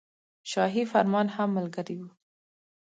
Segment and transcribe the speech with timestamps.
[0.51, 2.09] شاهي فرمان هم ملګری وو.